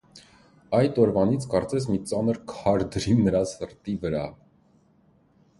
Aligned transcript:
Այդ 0.77 0.95
օրվանից 1.03 1.45
կարծես 1.51 1.85
մի 1.91 1.99
ծանր 2.13 2.39
քար 2.53 2.87
դրին 2.97 3.21
նրա 3.27 3.45
սրտի 3.53 3.97
վերա: 4.07 4.27